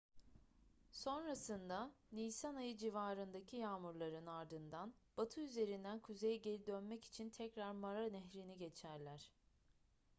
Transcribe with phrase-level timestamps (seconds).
[0.91, 8.57] sonrasında nisan ayı civarındaki yağmurların ardından batı üzerinden kuzeye geri dönmek için tekrar mara nehrini
[8.57, 9.31] geçerler